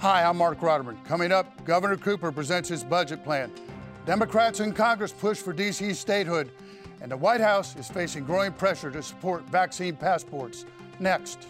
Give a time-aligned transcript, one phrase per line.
[0.00, 1.04] Hi, I'm Marc Rotterman.
[1.04, 3.52] Coming up, Governor Cooper presents his budget plan.
[4.06, 5.92] Democrats in Congress push for D.C.
[5.92, 6.50] statehood,
[7.02, 10.64] and the White House is facing growing pressure to support vaccine passports.
[11.00, 11.48] Next.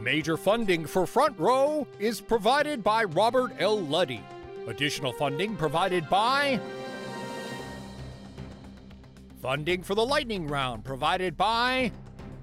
[0.00, 3.80] Major funding for Front Row is provided by Robert L.
[3.80, 4.24] Luddy.
[4.66, 6.58] Additional funding provided by
[9.40, 11.92] Funding for the lightning round provided by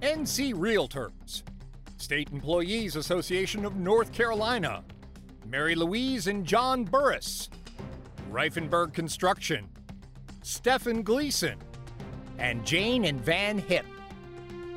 [0.02, 1.44] NC Realtors,
[2.04, 4.84] State Employees Association of North Carolina,
[5.48, 7.50] Mary Louise and John Burris,
[8.30, 9.70] Reifenberg Construction,
[10.42, 11.58] Stephen Gleason,
[12.40, 13.86] and Jane and Van Hip.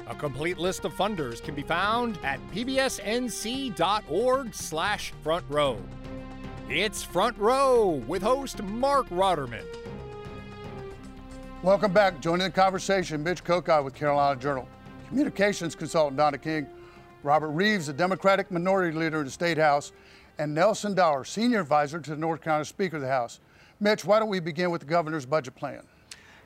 [0.06, 3.74] A complete list of funders can be found at pbsnc.org
[4.54, 5.82] slash front row.
[6.70, 9.66] It's Front Row with host Marc Rotterman.
[11.65, 12.20] Welcome back.
[12.20, 14.68] Joining the conversation, Mitch Kokai with Carolina Journal,
[15.09, 16.68] communications consultant Donna King,
[17.27, 19.91] Robert Reives, the Democratic Minority Leader in the State House,
[20.39, 23.41] and Nelson Dollar, Senior Advisor to the North Carolina Speaker of the House.
[23.80, 25.83] Mitch, why don't we begin with the governor's budget plan?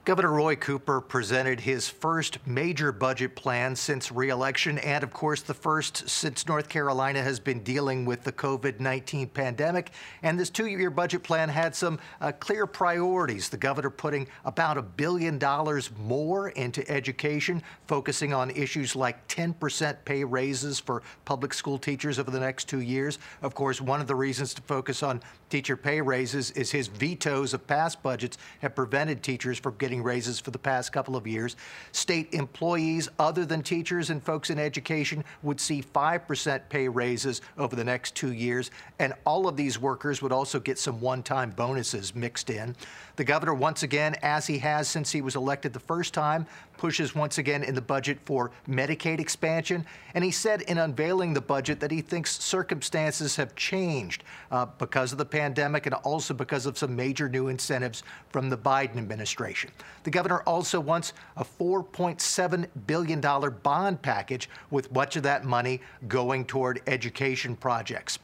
[0.07, 5.53] Governor Roy Cooper presented his first major budget plan since reelection, and of course, the
[5.53, 9.91] first since North Carolina has been dealing with the COVID 19 pandemic.
[10.23, 13.51] And this two year budget plan had some uh, clear priorities.
[13.51, 19.97] The governor putting about a billion dollars more into education, focusing on issues like 10%
[20.07, 23.19] pay raises for public school teachers over the next two years.
[23.43, 27.53] Of course, one of the reasons to focus on teacher pay raises is his vetoes
[27.53, 31.27] of past budgets have prevented teachers from getting getting raises for the past couple of
[31.27, 31.57] years.
[31.91, 37.75] State employees other than teachers and folks in education would see 5% pay raises over
[37.75, 41.51] the next two years, and all of these workers would also get some one time
[41.51, 42.77] bonuses mixed in.
[43.17, 46.47] The governor, once again, as he has since he was elected the first time,
[46.79, 49.85] pushes once again in the budget for Medicaid expansion.
[50.15, 55.13] And he said in unveiling the budget that he thinks circumstances have changed uh, because
[55.13, 59.71] of the pandemic and also because of some major new incentives from the Biden administration.
[60.05, 63.21] The governor also wants a $4.7 billion
[63.63, 68.19] bond package with much of that money going toward education projects.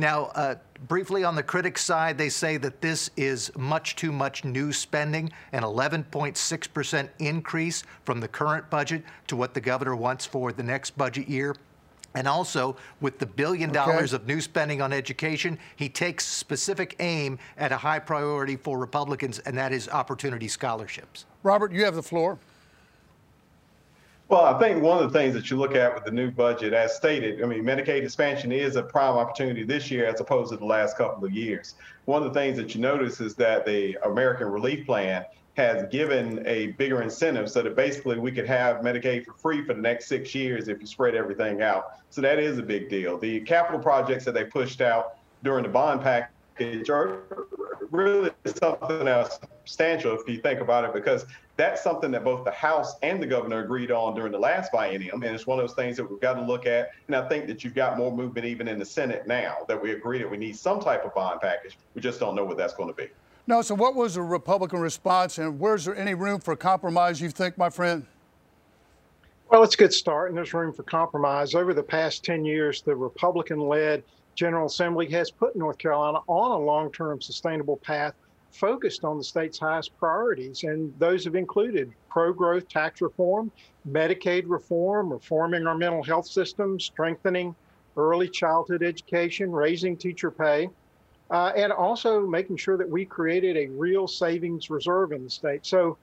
[0.00, 0.54] Now, uh,
[0.86, 5.32] briefly on the critics' side, they say that this is much too much new spending,
[5.50, 10.96] an 11.6% increase from the current budget to what the governor wants for the next
[10.96, 11.56] budget year.
[12.14, 14.22] And also, with the billion dollars okay.
[14.22, 19.38] of new spending on education, he takes specific aim at a high priority for Republicans,
[19.40, 21.26] and that is opportunity scholarships.
[21.42, 22.38] Robert, you have the floor.
[24.28, 26.74] Well, I think one of the things that you look at with the new budget,
[26.74, 30.58] as stated, I mean, Medicaid expansion is a prime opportunity this year as opposed to
[30.58, 31.76] the last couple of years.
[32.04, 35.24] One of the things that you notice is that the American Relief Plan
[35.58, 39.74] has given a bigger incentive so that basically we could have Medicaid for free for
[39.74, 41.98] the next six years if you spread everything out.
[42.10, 43.18] So that is a big deal.
[43.18, 47.22] The capital projects that they pushed out during the bond package are
[47.90, 51.26] really something else substantial if you think about it, because
[51.56, 55.14] that's something that both the House and the governor agreed on during the last biennium.
[55.14, 56.90] And it's one of those things that we've got to look at.
[57.08, 59.90] And I think that you've got more movement even in the Senate now that we
[59.90, 61.76] agree that we need some type of bond package.
[61.94, 63.08] We just don't know what that's going to be.
[63.48, 67.30] No, so what was the Republican response, and where's there any room for compromise, you
[67.30, 68.04] think, my friend?
[69.50, 71.54] Well, it's a good start, and there's room for compromise.
[71.54, 74.02] Over the past 10 years, the Republican led
[74.34, 78.12] General Assembly has put North Carolina on a long term sustainable path
[78.50, 83.50] focused on the state's highest priorities, and those have included pro growth tax reform,
[83.88, 87.56] Medicaid reform, reforming our mental health system, strengthening
[87.96, 90.68] early childhood education, raising teacher pay,
[91.30, 95.64] uh, and also making sure that we created a real savings reserve in the state.
[95.66, 95.98] So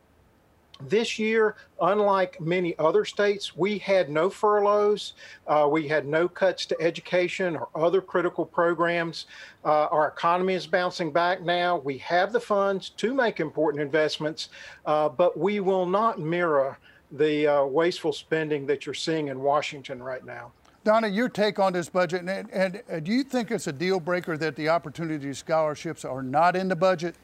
[0.81, 5.13] this year, unlike many other states, we had no furloughs.
[5.47, 9.25] Uh, we had no cuts to education or other critical programs.
[9.63, 11.77] Uh, our economy is bouncing back now.
[11.77, 14.49] We have the funds to make important investments,
[14.85, 16.77] uh, but we will not mirror
[17.11, 20.51] the uh, wasteful spending that you're seeing in Washington right now.
[20.85, 23.99] Donna, your take on this budget, and, and, and do you think it's a deal
[23.99, 27.15] breaker that the opportunity scholarships are not in the budget?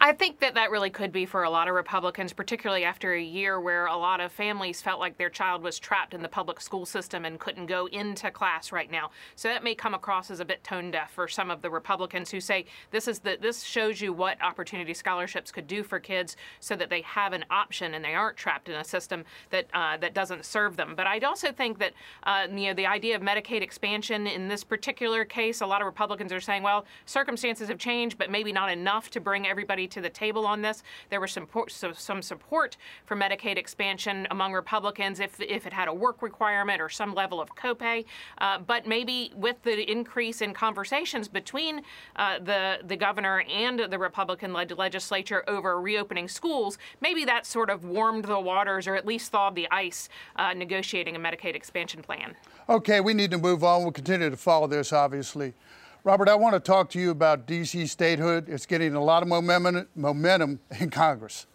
[0.00, 3.20] I think that that really could be for a lot of Republicans, particularly after a
[3.20, 6.60] year where a lot of families felt like their child was trapped in the public
[6.60, 9.10] school system and couldn't go into class right now.
[9.34, 12.30] So that may come across as a bit tone deaf for some of the Republicans
[12.30, 16.36] who say this is the this shows you what opportunity scholarships could do for kids,
[16.60, 19.96] so that they have an option and they aren't trapped in a system that uh,
[19.96, 20.94] that doesn't serve them.
[20.96, 21.92] But I'd also think that
[22.22, 25.86] uh, you know the idea of Medicaid expansion in this particular case, a lot of
[25.86, 30.00] Republicans are saying, well, circumstances have changed, but maybe not enough to bring everybody to
[30.00, 30.82] the table on this.
[31.10, 32.76] There was some, support
[33.06, 37.40] for Medicaid expansion among Republicans if, if it had a work requirement or some level
[37.40, 38.04] of copay.
[38.38, 41.82] Uh, but maybe with the increase in conversations between
[42.16, 47.70] uh, the, the governor and the Republican led legislature over reopening schools, maybe that sort
[47.70, 52.02] of warmed the waters or at least thawed the ice uh, negotiating a Medicaid expansion
[52.02, 52.34] plan.
[52.68, 53.82] Okay, we need to move on.
[53.82, 55.54] We'll continue to follow this, obviously.
[56.04, 57.86] Robert, I want to talk to you about D.C.
[57.86, 58.48] statehood.
[58.48, 61.46] It's getting a lot of momentum, momentum in Congress.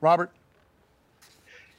[0.00, 0.30] Robert?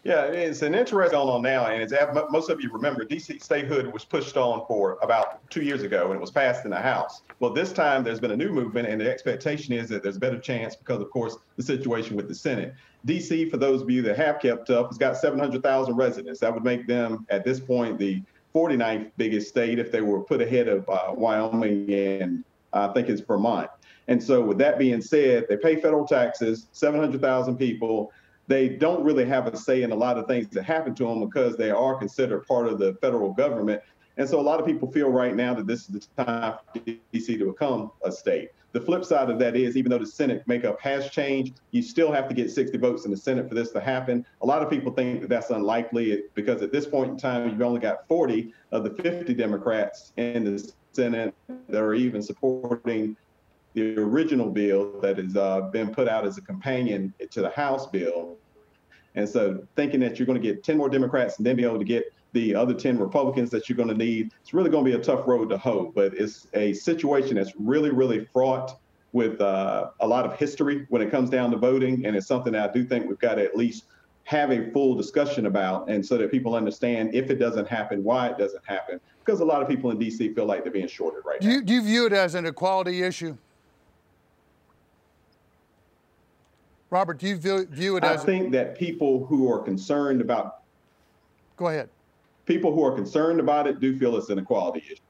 [0.04, 1.94] Yeah, it's an interesting on now, and as
[2.30, 6.16] most of you remember, DC statehood was pushed on for about two years ago, and
[6.16, 7.22] it was passed in the House.
[7.40, 10.19] Well, this time there's been a new movement, and the expectation is that there's a
[10.19, 12.74] better chance because, of course, the situation with the Senate.
[13.07, 16.42] DC, for those of you that have kept up, has got 700,000 residents.
[16.42, 18.22] That would make them, at this point, the
[18.53, 23.21] 49th biggest state if they were put ahead of uh, Wyoming and I think it's
[23.21, 23.69] Vermont.
[24.07, 28.11] And so, with that being said, they pay federal taxes, 700,000 people
[28.47, 31.21] they don't really have a say in a lot of things that happen to them
[31.21, 33.81] because they are considered part of the federal government.
[34.17, 36.79] And so a lot of people feel right now that this is the time for
[36.79, 38.49] DC to become a state.
[38.73, 42.11] The flip side of that is, even though the Senate makeup has changed, you still
[42.11, 44.25] have to get 60 votes in the Senate for this to happen.
[44.41, 47.61] A lot of people think that that's unlikely because at this point in time, you've
[47.61, 51.35] only got 40 of the 50 Democrats in the Senate
[51.69, 53.15] that are even supporting
[53.75, 57.85] the original bill that has uh, been put out as a companion to the House
[57.87, 58.37] bill.
[59.13, 61.77] And so thinking that you're going to get 10 more Democrats and then be able
[61.77, 64.91] to get the other 10 Republicans that you're going to need, it's really going to
[64.91, 65.91] be a tough road to hoe.
[65.95, 68.80] But it's a situation that's really, really fraught
[69.13, 72.06] with uh, a lot of history when it comes down to voting.
[72.06, 73.85] And it's something that I do think we've got to at least
[74.25, 78.27] have a full discussion about and so that people understand if it doesn't happen, why
[78.27, 79.00] it doesn't happen.
[79.24, 80.33] Because a lot of people in D.C.
[80.33, 81.53] feel like they're being shorted right do now.
[81.56, 83.38] You, do you view it as an equality issue?
[86.89, 88.21] Robert, do you view, view it I as?
[88.21, 90.62] I think that people who are concerned about.
[91.57, 91.89] Go ahead.
[92.45, 95.01] People who are concerned about it do feel it's an equality issue.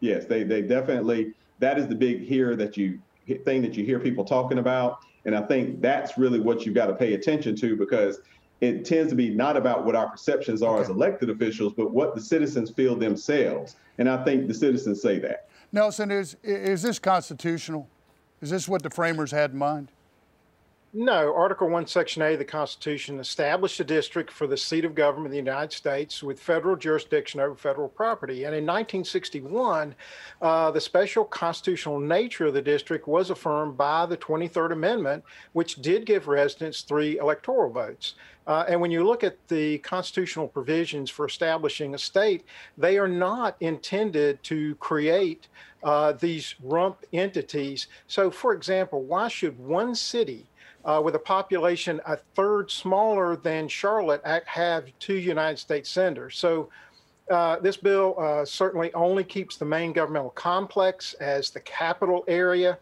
[0.00, 1.32] Yes, they they definitely.
[1.58, 3.00] That is the big here that you
[3.44, 6.86] thing that you hear people talking about, and I think that's really what you've got
[6.86, 8.20] to pay attention to because
[8.60, 10.82] it tends to be not about what our perceptions are okay.
[10.82, 13.76] as elected officials, but what the citizens feel themselves.
[13.98, 15.48] And I think the citizens say that.
[15.72, 17.88] Nelson, is is this constitutional?
[18.40, 19.92] Is this what the framers had in mind?
[20.98, 24.94] No, Article 1, Section A of the Constitution established a district for the seat of
[24.94, 28.44] government of the United States with federal jurisdiction over federal property.
[28.44, 29.94] And in 1961,
[30.40, 35.22] uh, the special constitutional nature of the district was affirmed by the 23rd Amendment,
[35.52, 38.14] which did give residents three electoral votes.
[38.46, 42.42] Uh, and when you look at the constitutional provisions for establishing a state,
[42.78, 45.48] they are not intended to create
[45.82, 47.88] uh, these rump entities.
[48.06, 50.46] So, for example, why should one city
[50.86, 56.38] uh, with a population a third smaller than Charlotte have two United States senators.
[56.38, 56.70] So
[57.28, 62.78] uh, this bill uh, certainly only keeps the main governmental complex as the capital area.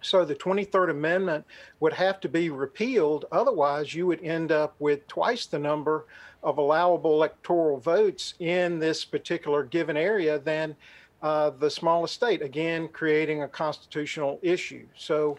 [0.00, 1.44] So the 23rd Amendment
[1.80, 3.26] would have to be repealed.
[3.30, 6.06] Otherwise, you would end up with twice the number
[6.42, 10.74] of allowable electoral votes in this particular given area than
[11.20, 14.86] uh, the smallest state, again, creating a constitutional issue.
[14.96, 15.36] So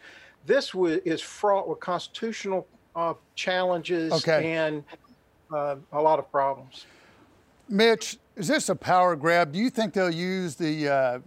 [0.50, 0.74] this
[1.06, 4.52] is fraught with constitutional uh, challenges okay.
[4.54, 4.84] and
[5.54, 6.88] uh, a lot of problems.
[7.70, 9.52] Mitch, is this a power grab?
[9.52, 11.20] Do you think they'll use the uh,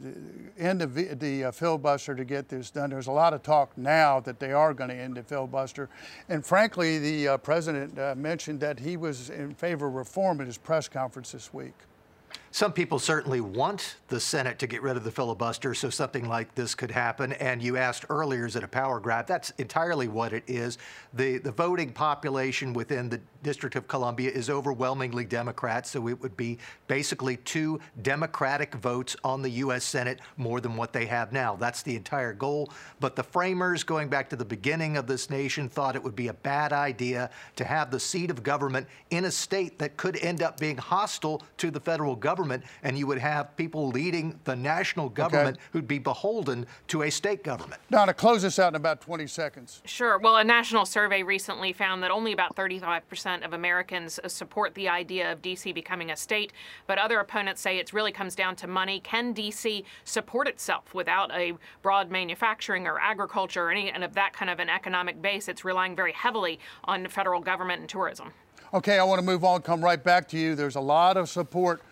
[0.59, 2.91] end of the uh, filibuster to get this done?
[2.91, 5.89] There's a lot of talk now that they are going to end the filibuster.
[6.29, 10.49] And frankly, the uh, president uh, mentioned that he was in favor of reform at
[10.49, 11.75] his press conference this week.
[12.55, 16.55] Some people certainly want the Senate to get rid of the filibuster so something like
[16.55, 17.33] this could happen.
[17.33, 19.27] And you asked earlier, is it a power grab?
[19.27, 20.77] That's entirely what it is.
[21.15, 26.37] The, the voting population within the District of Columbia is overwhelmingly Democrat, so it would
[26.37, 29.85] be basically two Democratic votes on the U.S.
[29.85, 31.57] Senate more than what they have now.
[31.57, 32.71] That's the entire goal.
[33.01, 36.29] But the framers, going back to the beginning of this nation, thought it would be
[36.29, 40.43] a bad idea to have the seat of government in a state that could end
[40.43, 45.09] up being hostile to the federal government, and you would have people leading the national
[45.09, 45.67] government okay.
[45.73, 47.81] who'd be beholden to a state government.
[47.91, 49.83] Donna, close this out in about 20 seconds.
[49.85, 50.19] Sure.
[50.19, 54.89] Well, a national survey recently found that only about 35 percent of Americans support the
[54.89, 55.73] idea of D.C.
[55.73, 56.53] becoming a state,
[56.87, 59.01] but other opponents say it really comes down to money.
[59.01, 59.85] Can D.C.
[60.05, 64.59] support itself without a broad manufacturing or agriculture or any and of that kind of
[64.59, 65.49] an economic base?
[65.49, 68.33] It's relying very heavily on federal government and tourism.
[68.75, 70.55] Okay, I want to move on, come right back to you.
[70.55, 71.83] There's a lot of support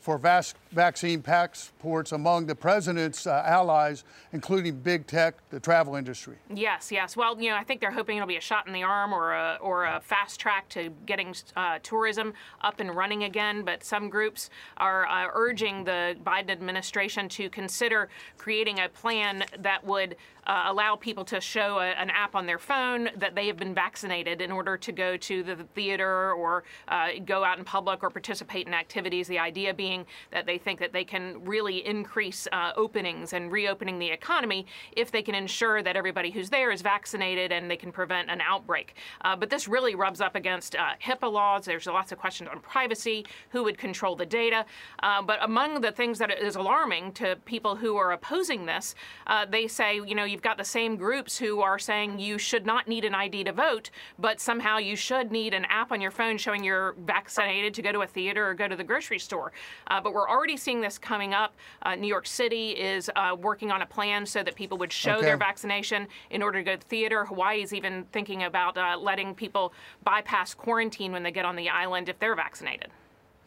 [0.00, 6.36] for vas- vaccine passports among the president's uh, allies, including big tech, the travel industry.
[6.54, 7.16] Yes, yes.
[7.16, 9.32] Well, you know, I think they're hoping it'll be a shot in the arm or
[9.32, 13.62] a, or a fast track to getting uh, tourism up and running again.
[13.62, 19.84] But some groups are uh, urging the Biden administration to consider creating a plan that
[19.84, 20.16] would
[20.46, 23.74] uh, allow people to show a, an app on their phone that they have been
[23.74, 28.10] vaccinated in order to go to the theater or uh, go out in public or
[28.10, 29.28] participate in activities.
[29.28, 33.50] The idea being being that they think that they can really increase uh, openings and
[33.50, 37.76] reopening the economy if they can ensure that everybody who's there is vaccinated and they
[37.76, 38.94] can prevent an outbreak.
[39.22, 41.64] Uh, but this really rubs up against uh, HIPAA laws.
[41.64, 44.64] There's lots of questions on privacy, who would control the data.
[45.02, 48.94] Uh, but among the things that is alarming to people who are opposing this,
[49.26, 52.64] uh, they say, you know, you've got the same groups who are saying you should
[52.64, 56.12] not need an ID to vote, but somehow you should need an app on your
[56.12, 59.52] phone showing you're vaccinated to go to a theater or go to the grocery store.
[59.88, 61.54] Uh, but we're already seeing this coming up.
[61.82, 65.14] Uh, New York City is uh, working on a plan so that people would show
[65.14, 65.26] okay.
[65.26, 67.24] their vaccination in order to go to the theater.
[67.24, 69.72] Hawaii is even thinking about uh, letting people
[70.04, 72.88] bypass quarantine when they get on the island if they're vaccinated.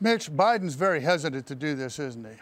[0.02, 2.36] Mitch, Biden's very hesitant to do this, isn't he?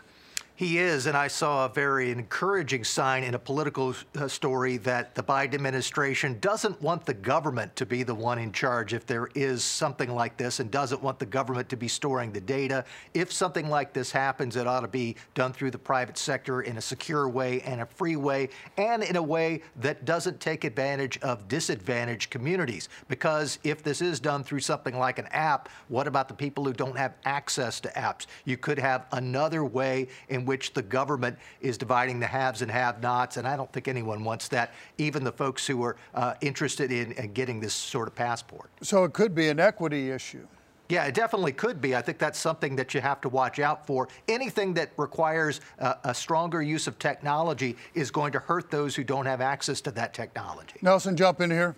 [0.55, 5.15] He is, and I saw a very encouraging sign in a political uh, story that
[5.15, 9.29] the Biden administration doesn't want the government to be the one in charge if there
[9.33, 12.85] is something like this and doesn't want the government to be storing the data.
[13.15, 16.77] If something like this happens, it ought to be done through the private sector in
[16.77, 21.17] a secure way and a free way and in a way that doesn't take advantage
[21.21, 22.87] of disadvantaged communities.
[23.07, 26.73] Because if this is done through something like an app, what about the people who
[26.73, 28.27] don't have access to apps?
[28.45, 32.69] You could have another way in which which the government is dividing the haves and
[32.69, 36.91] have-nots, and I don't think anyone wants that, even the folks who are uh, interested
[36.91, 38.69] in, in getting this sort of passport.
[38.83, 40.45] So it could be an equity issue.
[40.87, 41.95] Yeah, it definitely could be.
[41.95, 44.07] I think that's something that you have to watch out for.
[44.27, 49.03] Anything that requires uh, a stronger use of technology is going to hurt those who
[49.03, 50.75] don't have access to that technology.
[50.83, 51.75] Nelson, jump in here.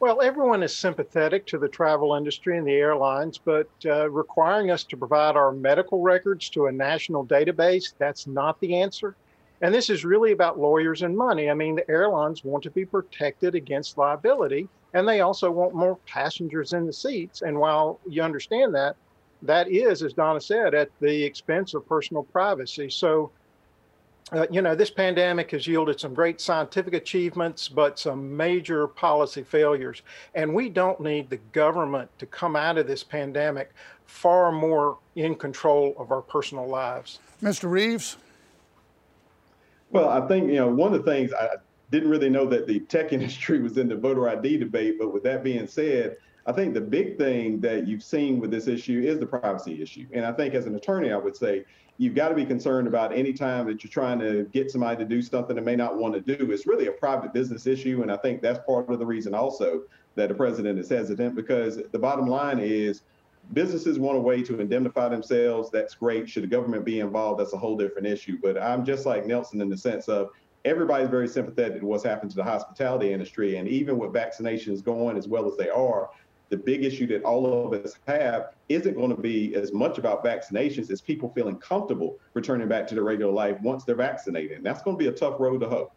[0.00, 4.84] Well, everyone is sympathetic to the travel industry and the airlines, but uh, requiring us
[4.84, 9.16] to provide our medical records to a national database, that's not the answer.
[9.60, 11.50] And this is really about lawyers and money.
[11.50, 15.96] I mean, the airlines want to be protected against liability, and they also want more
[16.06, 17.42] passengers in the seats.
[17.42, 18.94] And while you understand that,
[19.42, 22.88] that is, as Donna said, at the expense of personal privacy.
[22.88, 23.32] So
[24.32, 29.42] uh, you know, this pandemic has yielded some great scientific achievements, but some major policy
[29.42, 30.02] failures.
[30.34, 33.72] And we don't need the government to come out of this pandemic
[34.06, 37.20] far more in control of our personal lives.
[37.42, 37.70] Mr.
[37.70, 38.16] Reives?
[39.90, 41.48] Well, I think, you know, one of the things I
[41.90, 45.22] didn't really know that the tech industry was in the voter ID debate, but with
[45.22, 49.18] that being said, I think the big thing that you've seen with this issue is
[49.18, 50.06] the privacy issue.
[50.12, 51.66] And I think as an attorney, I would say
[51.98, 55.04] you've got to be concerned about any time that you're trying to get somebody to
[55.04, 56.50] do something they may not want to do.
[56.50, 58.00] It's really a private business issue.
[58.00, 59.82] And I think that's part of the reason also
[60.14, 63.02] that the president is hesitant because the bottom line is
[63.52, 65.70] businesses want a way to indemnify themselves.
[65.70, 66.30] That's great.
[66.30, 67.40] Should the government be involved?
[67.40, 68.38] That's a whole different issue.
[68.42, 70.30] But I'm just like Nelson in the sense of
[70.64, 73.56] everybody's very sympathetic to what's happened to the hospitality industry.
[73.56, 76.08] And even with vaccinations going as well as they are,
[76.48, 80.24] the big issue that all of us have isn't going to be as much about
[80.24, 84.56] vaccinations as people feeling comfortable returning back to their regular life once they're vaccinated.
[84.56, 85.92] And that's going to be a tough road to hoe.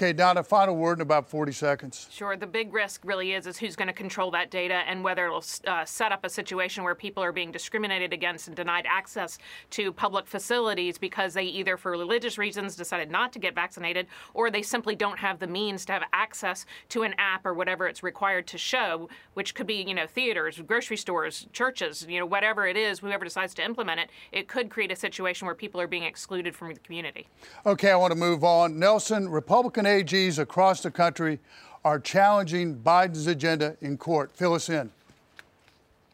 [0.00, 2.08] Okay, Donna, final word in about 40 seconds.
[2.10, 2.34] Sure.
[2.34, 5.44] The big risk really is is who's going to control that data and whether it'll
[5.66, 9.36] uh, set up a situation where people are being discriminated against and denied access
[9.68, 14.50] to public facilities because they either for religious reasons decided not to get vaccinated or
[14.50, 18.02] they simply don't have the means to have access to an app or whatever it's
[18.02, 22.66] required to show, which could be, you know, theaters, grocery stores, churches, you know, whatever
[22.66, 25.86] it is, whoever decides to implement it, it could create a situation where people are
[25.86, 27.28] being excluded from the community.
[27.66, 28.78] Okay, I want to move on.
[28.78, 31.40] Nelson, Republican AGs across the country
[31.84, 34.30] are challenging Biden's agenda in court.
[34.32, 34.90] Fill us in.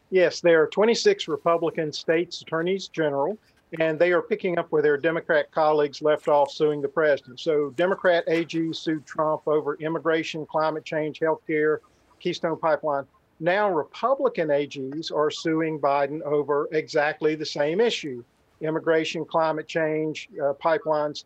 [0.09, 3.37] Yes, there are 26 Republican states attorneys general,
[3.79, 7.39] and they are picking up where their Democrat colleagues left off suing the president.
[7.39, 11.81] So, Democrat AG sued Trump over immigration, climate change, health care,
[12.19, 13.05] Keystone Pipeline.
[13.39, 18.23] Now, Republican AGs are suing Biden over exactly the same issue
[18.61, 21.25] immigration, climate change, uh, pipelines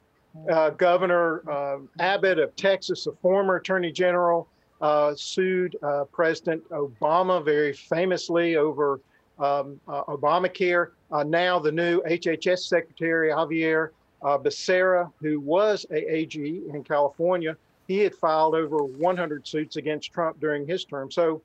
[0.50, 4.48] uh, Governor uh, Abbott of Texas, a former attorney general,
[4.82, 9.00] uh, sued uh, President Obama very famously over
[9.40, 10.92] um, uh, Obamacare.
[11.12, 13.92] Uh, now, the new HHS Secretary Xavier
[14.24, 17.56] Becerra, who was a AG in California,
[17.88, 21.12] he had filed over 100 suits against Trump during his term.
[21.12, 21.42] So,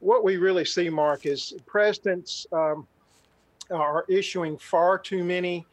[0.00, 2.86] what we really see, Marc, is presidents um,
[3.70, 5.64] are issuing far too many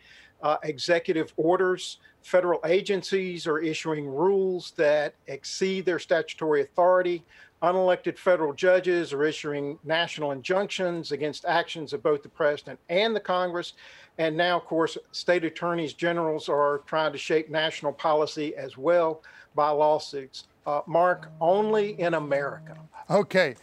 [0.44, 1.98] uh, executive orders.
[2.22, 7.24] Federal agencies are issuing rules that exceed their statutory authority.
[7.64, 13.20] Unelected federal judges are issuing national injunctions against actions of both the president and the
[13.22, 13.74] Congress.
[14.18, 19.24] And now, of course, state attorneys generals are trying to shape national policy as well
[19.56, 20.44] by lawsuits.
[20.68, 22.78] Uh, Marc, only in America.
[23.10, 23.56] Okay.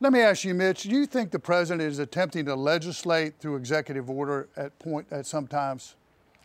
[0.00, 3.56] Let me ask you, Mitch, do you think the president is attempting to legislate through
[3.56, 5.96] executive order at point at some times?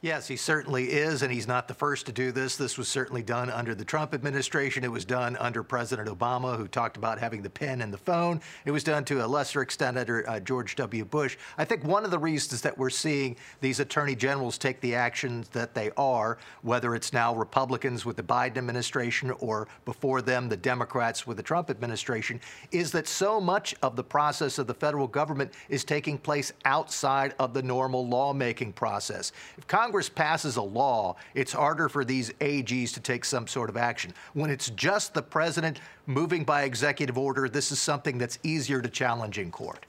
[0.03, 2.55] Yes, he certainly is, and he's not the first to do this.
[2.55, 4.84] This was certainly done under the Trump administration.
[4.84, 8.41] It was done under President Obama, who talked about having the pen and the phone.
[8.65, 11.05] It was done to a lesser extent under uh, George W.
[11.05, 11.38] Bush.
[11.60, 15.50] I think one of the reasons that we're seeing these attorney generals take the actions
[15.50, 20.58] that they are, whether it's now Republicans with the Biden administration or before them the
[20.58, 22.41] Democrats with the Trump administration,
[22.72, 27.36] is that so much of the process of the federal government is taking place outside
[27.38, 29.31] of the normal lawmaking process.
[29.60, 33.69] If Congress Congress passes a law, it's harder for these AGs to take some sort
[33.69, 34.13] of action.
[34.33, 38.88] When it's just the president moving by executive order, this is something that's easier to
[38.88, 39.86] challenge in court.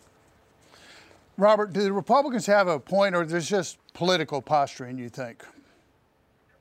[1.37, 5.44] Robert, do the Republicans have a point, or is this just political posturing, you think?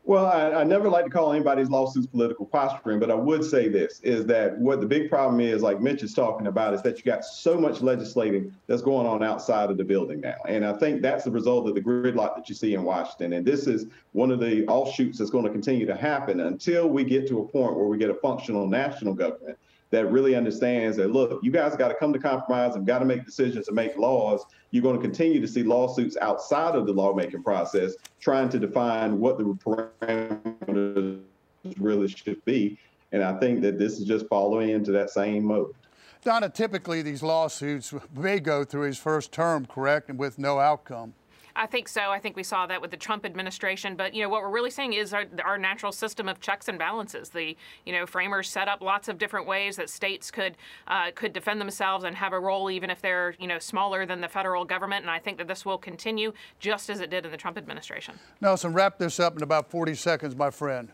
[0.03, 3.69] Well, I, I, never like to call anybody's lawsuits political posturing, but I would say
[3.69, 6.97] this is that what the big problem is, like Mitch is talking about, is that
[6.97, 10.37] you got so much legislating that's going on outside of the building now.
[10.47, 13.33] And I think that's the result of the gridlock that you see in Washington.
[13.33, 17.03] And this is one of the offshoots that's going to continue to happen until we
[17.03, 19.57] get to a point where we get a functional national government
[19.91, 23.05] that really understands that look, you guys got to come to compromise and got to
[23.05, 24.43] make decisions and make laws.
[24.71, 29.19] You're going to continue to see lawsuits outside of the lawmaking process trying to define
[29.19, 31.21] what the parameters
[31.77, 32.79] really should be.
[33.11, 35.75] And I think that this is just following into that same mode.
[36.23, 41.13] Donna, typically these lawsuits may go through his first term, correct, and with no outcome.
[41.55, 42.11] I think so.
[42.11, 43.95] I think we saw that with the Trump administration.
[43.95, 46.77] But you know what we're really seeing is our, our natural system of checks and
[46.77, 47.29] balances.
[47.29, 47.55] The
[47.85, 51.59] you know framers set up lots of different ways that states could uh, could defend
[51.59, 55.03] themselves and have a role, even if they're you know smaller than the federal government.
[55.03, 58.15] And I think that this will continue just as it did in the Trump administration.
[58.39, 60.91] Nelson, wrap this up in about 40 seconds, my friend.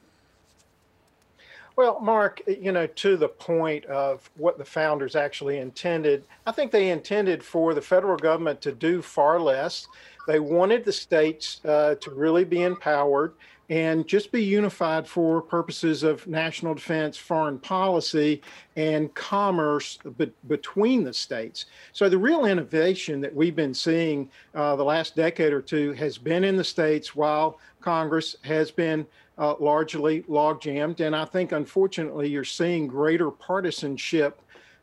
[1.77, 6.71] Well, Marc, you know, to the point of what the founders actually intended, I think
[6.71, 9.87] they intended for the federal government to do far less
[10.27, 13.33] they wanted the states uh, to really be empowered
[13.69, 18.41] and just be unified for purposes of national defense, foreign policy,
[18.75, 21.65] and commerce be- between the states.
[21.93, 26.17] So, the real innovation that we've been seeing uh, the last decade or two has
[26.17, 29.05] been in the states while Congress has been
[29.37, 30.99] uh, largely log jammed.
[31.01, 34.41] And I think, unfortunately, you're seeing greater partisanship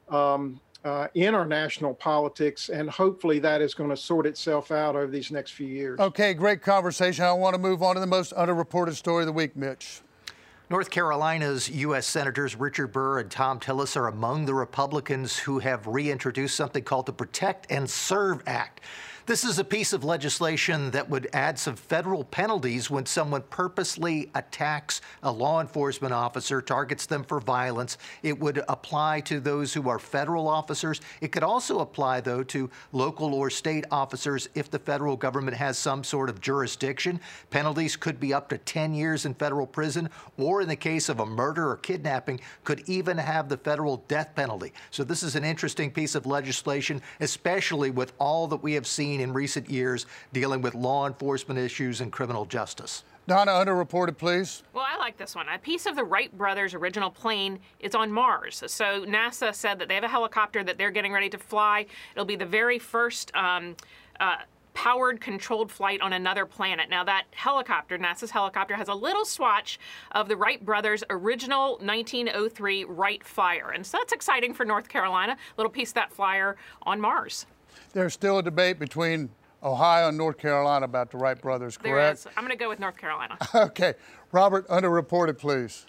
[0.08, 4.94] um, uh, in our national politics, and hopefully that is going to sort itself out
[4.94, 5.98] over these next few years.
[5.98, 7.24] Okay, great conversation.
[7.24, 10.02] I want to move on to the most underreported story of the week, Mitch.
[10.70, 12.06] North Carolina's U.S.
[12.06, 17.06] Senators Richard Burr and Thom Tillis are among the Republicans who have reintroduced something called
[17.06, 18.80] the Protect and Serve Act.
[19.26, 24.30] This is a piece of legislation that would add some federal penalties when someone purposely
[24.34, 27.96] attacks a law enforcement officer, targets them for violence.
[28.22, 31.00] It would apply to those who are federal officers.
[31.22, 35.78] It could also apply, though, to local or state officers if the federal government has
[35.78, 37.18] some sort of jurisdiction.
[37.48, 41.20] Penalties could be up to 10 years in federal prison, or in the case of
[41.20, 44.74] a murder or kidnapping, could even have the federal death penalty.
[44.90, 49.13] So, this is an interesting piece of legislation, especially with all that we have seen
[49.14, 53.04] seen in recent years dealing with law enforcement issues and criminal justice.
[53.26, 54.64] Donna, underreported, please.
[54.74, 55.48] Well, I like this one.
[55.48, 58.62] A piece of the Wright brothers' original plane is on Mars.
[58.66, 61.86] So NASA said that they have a helicopter that they're getting ready to fly.
[62.12, 63.34] It'll be the very first.
[63.34, 63.76] Um,
[64.20, 64.36] uh,
[64.74, 66.90] powered controlled flight on another planet.
[66.90, 69.78] Now, that helicopter, NASA's helicopter, has a little swatch
[70.10, 73.70] of the Wright brothers' original 1903 Wright Flyer.
[73.70, 75.36] And so that's exciting for North Carolina.
[75.56, 77.46] Little piece of that flyer on Mars
[77.92, 79.30] there's still a debate between
[79.62, 82.22] Ohio and North Carolina about the Wright brothers, correct?
[82.22, 82.36] There is.
[82.36, 83.38] I'm going to go with North Carolina.
[83.54, 83.94] okay.
[84.32, 85.86] Robert, underreported, please.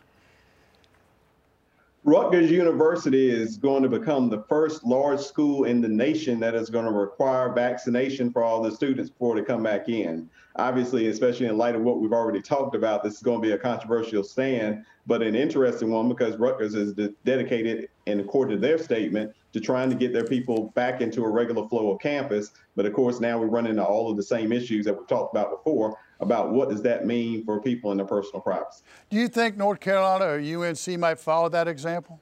[2.06, 6.70] Rutgers University is going to become the first large school in the nation that is
[6.70, 10.30] going to require vaccination for all the students before they come back in.
[10.58, 13.54] Obviously, especially in light of what we've already talked about, this is going to be
[13.54, 18.62] a controversial stand, but an interesting one because Rutgers is de- dedicated, and according to
[18.62, 22.52] their statement, to trying to get their people back into a regular flow of campus.
[22.76, 25.34] But of course, now we run into all of the same issues that we've talked
[25.34, 28.84] about before about what does that mean for people in their personal privacy.
[29.10, 32.20] Do you think North Carolina or UNC might follow that example?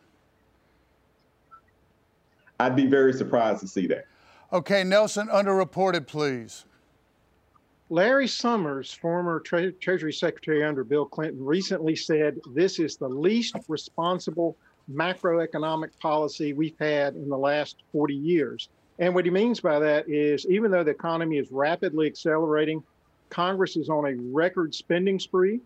[2.60, 4.06] I'd be very surprised to see that.
[4.52, 6.66] Okay, Nelson, underreported, please.
[7.90, 13.56] Larry Summers, former Tre- Treasury Secretary under Bill Clinton, recently said this is the least
[13.68, 14.56] responsible
[14.92, 18.70] macroeconomic policy we've had in the last 40 years.
[19.00, 22.84] And what he means by that is even though the economy is rapidly accelerating,
[23.30, 25.60] Congress is on a record spending spree,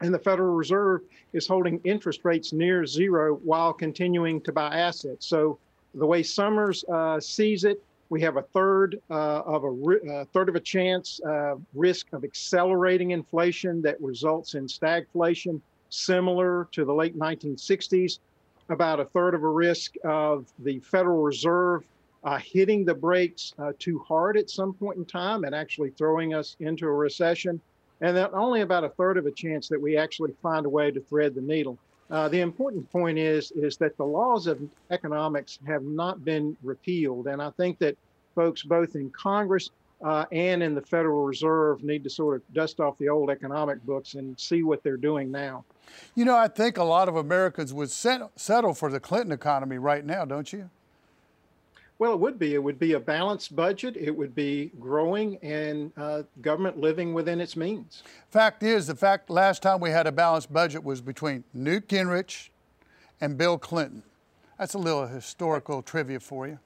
[0.00, 5.26] and the Federal Reserve is holding interest rates near zero while continuing to buy assets.
[5.26, 5.58] So
[5.94, 10.48] the way Summers uh, sees it, we have a third uh, of a uh, third
[10.48, 16.94] of a chance uh, risk of accelerating inflation that results in stagflation, similar to the
[16.94, 18.20] late 1960s.
[18.68, 21.84] About a third of a risk of the Federal Reserve
[22.24, 26.34] uh, hitting the brakes uh, too hard at some point in time and actually throwing
[26.34, 27.60] us into a recession.
[28.00, 30.90] And then only about a third of a chance that we actually find a way
[30.90, 31.78] to thread the needle.
[32.10, 37.26] Uh, the important point is is that the laws of economics have not been repealed,
[37.26, 37.96] and I think that
[38.34, 39.70] folks both in Congress
[40.04, 43.84] uh, and in the Federal Reserve need to sort of dust off the old economic
[43.84, 45.64] books and see what they're doing now.
[46.14, 50.04] You know, I think a lot of Americans would settle for the Clinton economy right
[50.04, 50.70] now, don't you?
[51.98, 52.54] Well, it would be.
[52.54, 53.96] It would be a balanced budget.
[53.96, 58.02] It would be growing and uh, government living within its means.
[58.30, 62.50] Fact is, the fact last time we had a balanced budget was between Newt Gingrich
[63.22, 64.02] and Bill Clinton.
[64.58, 66.58] That's a little historical trivia for you.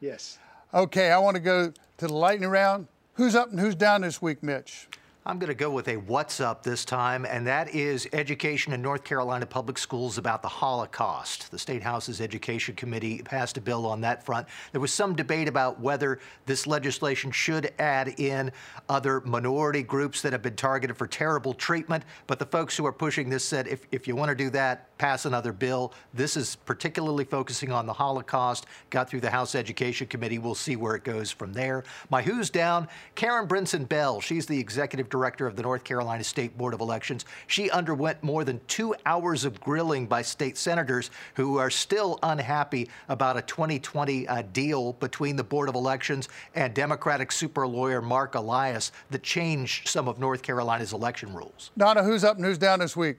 [0.00, 0.38] Yes.
[0.74, 2.88] Okay, I want to go to the lightning round.
[3.14, 4.88] Who's up and who's down this week, Mitch?
[5.26, 8.82] I'm going to go with a what's up this time, and that is education in
[8.82, 11.50] North Carolina public schools about the Holocaust.
[11.50, 14.46] The State House's Education Committee passed a bill on that front.
[14.72, 18.52] There was some debate about whether this legislation should add in
[18.90, 22.92] other minority groups that have been targeted for terrible treatment, but the folks who are
[22.92, 25.92] pushing this said if, if you want to do that, pass another bill.
[26.14, 30.38] This is particularly focusing on the Holocaust, got through the House Education Committee.
[30.38, 31.84] We'll see where it goes from there.
[32.08, 34.22] My who's down, Karen Brinson Bell.
[34.22, 37.26] She's the executive director of the North Carolina State Board of Elections.
[37.48, 42.88] She underwent more than two hours of grilling by state senators who are still unhappy
[43.10, 48.36] about a 2020 uh, deal between the Board of Elections and Democratic super lawyer Marc
[48.36, 51.72] Elias that changed some of North Carolina's election rules.
[51.76, 53.18] Donna, who's up and who's down this week?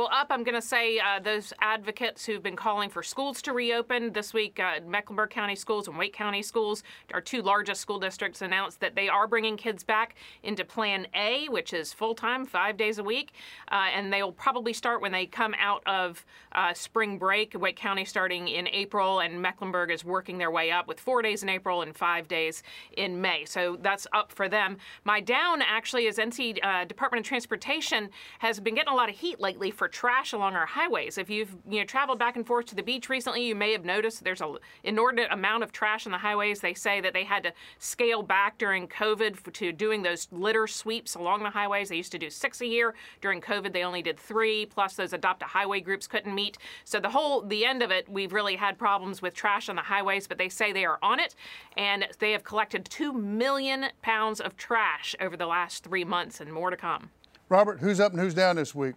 [0.00, 3.52] Well, up, I'm going to say uh, those advocates who've been calling for schools to
[3.52, 6.82] reopen this week, uh, Mecklenburg County Schools and Wake County Schools,
[7.12, 11.48] our two largest school districts, announced that they are bringing kids back into Plan A,
[11.50, 13.32] which is full time, five days a week.
[13.70, 17.52] Uh, and they will probably start when they come out of uh, spring break.
[17.54, 21.42] Wake County starting in April, and Mecklenburg is working their way up with four days
[21.42, 22.62] in April and five days
[22.96, 23.44] in May.
[23.44, 24.78] So that's up for them.
[25.04, 28.08] My down actually is NC uh, Department of Transportation
[28.38, 31.18] has been getting a lot of heat lately for trash along our highways.
[31.18, 33.84] If you've you know traveled back and forth to the beach recently, you may have
[33.84, 36.60] noticed there's an inordinate amount of trash on the highways.
[36.60, 41.14] They say that they had to scale back during COVID to doing those litter sweeps
[41.14, 41.88] along the highways.
[41.88, 42.94] They used to do six a year.
[43.20, 44.66] During COVID, they only did three.
[44.66, 46.58] Plus, those adopt a highway groups couldn't meet.
[46.84, 49.82] So the whole the end of it, we've really had problems with trash on the
[49.82, 50.26] highways.
[50.26, 51.34] But they say they are on it,
[51.76, 56.52] and they have collected two million pounds of trash over the last three months, and
[56.52, 57.10] more to come.
[57.48, 58.94] Robert, who's up and who's down this week?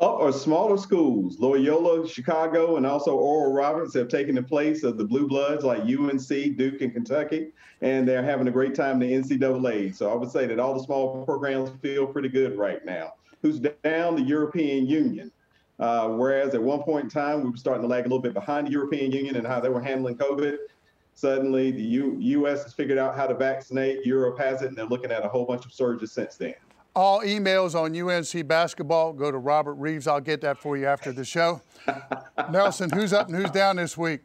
[0.00, 1.38] Up are smaller schools.
[1.38, 5.80] Loyola, Chicago, and also Oral Roberts have taken the place of the Blue Bloods like
[5.82, 9.94] UNC, Duke, and Kentucky, and they're having a great time in the NCAA.
[9.94, 13.12] So I would say that all the small programs feel pretty good right now.
[13.42, 14.16] Who's down?
[14.16, 15.30] The European Union.
[15.78, 18.32] Uh, whereas at one point in time, we were starting to lag a little bit
[18.32, 20.56] behind the European Union and how they were handling COVID.
[21.12, 22.62] Suddenly, the U- U.S.
[22.62, 24.06] has figured out how to vaccinate.
[24.06, 26.54] Europe has it, and they're looking at a whole bunch of surges since then.
[26.94, 30.08] All emails on UNC basketball go to Robert Reives.
[30.08, 31.62] I'll get that for you after the show.
[32.50, 34.20] Nelson, who's up and who's down this week?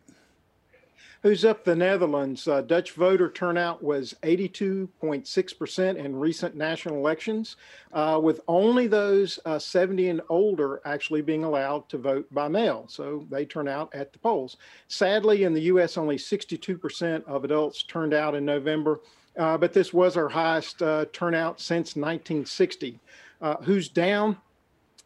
[1.26, 2.48] Who's up the Netherlands?
[2.48, 7.56] Uh, Dutch voter turnout was 82.6% in recent national elections,
[7.94, 12.86] uh, with only those uh, 70 and older actually being allowed to vote by mail.
[12.88, 14.58] So they turn out at the polls.
[14.88, 19.00] Sadly, in the U.S., only 62% of adults turned out in November.
[19.38, 23.00] Uh, but this was our highest uh, turnout since 1960.
[23.42, 24.38] Uh, who's down?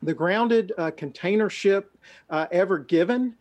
[0.01, 1.97] The grounded uh, container ship
[2.29, 3.35] uh, Ever Given.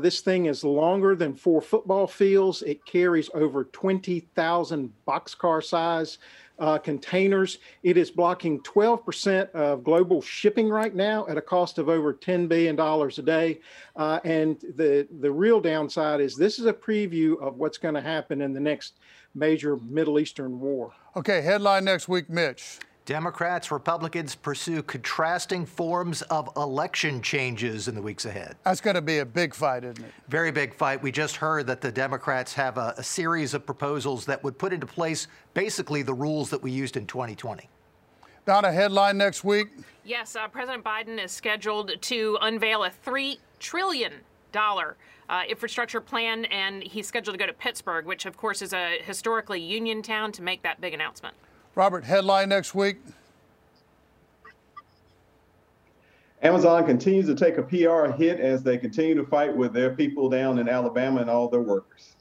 [0.00, 2.62] This thing is longer than four football fields.
[2.62, 6.18] It carries over 20,000 boxcar size
[6.60, 7.58] uh, containers.
[7.82, 12.48] It is blocking 12% of global shipping right now at a cost of over $10
[12.48, 13.60] billion a day.
[13.96, 18.00] Uh, and the, the real downside is this is a preview of what's going to
[18.02, 19.00] happen in the next
[19.34, 20.92] major Middle Eastern war.
[21.16, 22.78] Okay, headline next week, Mitch.
[23.06, 28.54] Democrats, Republicans pursue contrasting forms of election changes in the weeks ahead.
[28.64, 30.12] That's going to be a big fight, isn't it?
[30.28, 31.02] Very big fight.
[31.02, 34.72] We just heard that the Democrats have a, a series of proposals that would put
[34.72, 37.68] into place basically the rules that we used in 2020.
[38.46, 39.68] Not a headline next week.
[40.04, 44.12] Yes, uh, President Biden is scheduled to unveil a $3 trillion
[45.30, 48.98] uh, infrastructure plan, and he's scheduled to go to Pittsburgh, which, of course, is a
[49.02, 51.34] historically union town, to make that big announcement.
[51.76, 52.98] Robert, headline next week.
[56.42, 60.28] Amazon continues to take a PR hit as they continue to fight with their people
[60.28, 62.14] down in Alabama and all their workers.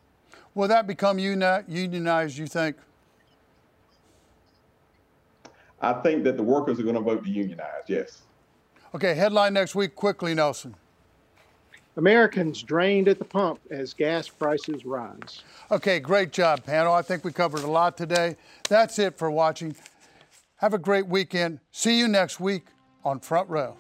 [0.54, 2.78] Will that become uni- unionized, you think?
[5.82, 8.22] I think that the workers are going to vote to unionize, yes.
[8.94, 10.76] Okay, headline next week quickly, Nelson.
[12.00, 15.44] Americans drained at the pump as gas prices rise.
[15.70, 16.94] Okay, great job, panel.
[16.94, 18.38] I think we covered a lot today.
[18.70, 19.76] That's it for watching.
[20.56, 21.60] Have a great weekend.
[21.72, 22.68] See you next week
[23.04, 23.76] on Front Row.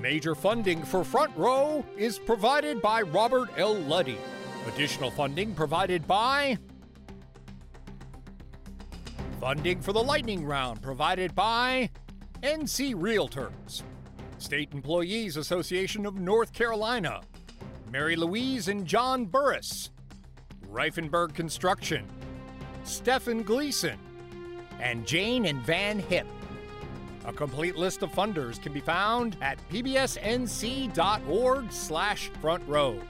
[0.00, 3.76] Major funding for Front Row is provided by Robert L.
[3.76, 4.18] Luddy.
[4.66, 6.58] Additional funding provided by
[9.40, 11.88] Funding for the lightning round provided by
[12.42, 13.82] NC Realtors,
[14.36, 17.22] State Employees Association of North Carolina,
[17.90, 19.92] Mary Louise and John Burris,
[20.70, 22.06] Reifenberg Construction,
[22.84, 23.98] Stephen Gleason,
[24.78, 26.26] and Jane and Van Hip.
[27.24, 30.92] A complete list of funders can be found at pbsnc.org
[31.72, 33.00] slash front row.